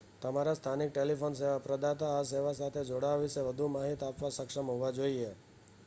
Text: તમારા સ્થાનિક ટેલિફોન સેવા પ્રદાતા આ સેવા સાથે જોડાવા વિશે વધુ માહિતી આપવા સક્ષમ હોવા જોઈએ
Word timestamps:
તમારા 0.21 0.53
સ્થાનિક 0.55 0.91
ટેલિફોન 0.91 1.35
સેવા 1.35 1.59
પ્રદાતા 1.59 2.09
આ 2.15 2.23
સેવા 2.23 2.53
સાથે 2.53 2.83
જોડાવા 2.83 3.21
વિશે 3.21 3.41
વધુ 3.41 3.67
માહિતી 3.67 4.07
આપવા 4.07 4.31
સક્ષમ 4.31 4.67
હોવા 4.67 4.91
જોઈએ 4.91 5.31